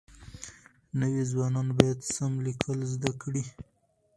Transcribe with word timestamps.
نوي 0.99 1.23
ځوانان 1.31 1.67
بايد 1.77 1.99
سم 2.13 2.31
ليکل 2.45 2.77
زده 2.93 3.11
کړي. 3.21 3.43